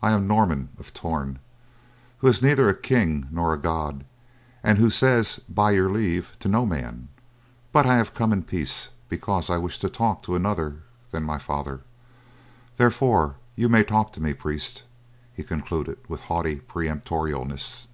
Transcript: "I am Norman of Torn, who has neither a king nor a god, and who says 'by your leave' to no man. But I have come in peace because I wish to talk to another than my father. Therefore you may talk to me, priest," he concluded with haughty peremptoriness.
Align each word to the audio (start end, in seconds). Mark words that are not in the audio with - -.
"I 0.00 0.12
am 0.12 0.26
Norman 0.26 0.70
of 0.78 0.94
Torn, 0.94 1.38
who 2.20 2.28
has 2.28 2.40
neither 2.40 2.66
a 2.66 2.74
king 2.74 3.28
nor 3.30 3.52
a 3.52 3.58
god, 3.58 4.06
and 4.62 4.78
who 4.78 4.88
says 4.88 5.40
'by 5.50 5.72
your 5.72 5.90
leave' 5.90 6.34
to 6.40 6.48
no 6.48 6.64
man. 6.64 7.08
But 7.72 7.84
I 7.84 7.98
have 7.98 8.14
come 8.14 8.32
in 8.32 8.44
peace 8.44 8.88
because 9.10 9.50
I 9.50 9.58
wish 9.58 9.78
to 9.80 9.90
talk 9.90 10.22
to 10.22 10.34
another 10.34 10.78
than 11.10 11.24
my 11.24 11.36
father. 11.38 11.82
Therefore 12.78 13.36
you 13.54 13.68
may 13.68 13.84
talk 13.84 14.14
to 14.14 14.22
me, 14.22 14.32
priest," 14.32 14.82
he 15.34 15.42
concluded 15.44 15.98
with 16.08 16.22
haughty 16.22 16.60
peremptoriness. 16.60 17.86